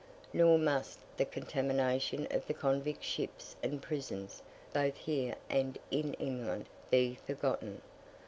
Nor 0.33 0.57
must 0.57 0.97
the 1.15 1.25
contamination 1.25 2.25
of 2.31 2.47
the 2.47 2.55
convict 2.55 3.03
ships 3.03 3.55
and 3.61 3.79
prisons, 3.83 4.41
both 4.73 4.97
here 4.97 5.35
and 5.47 5.77
in 5.91 6.15
England, 6.15 6.65
be 6.89 7.19
forgotten. 7.27 7.83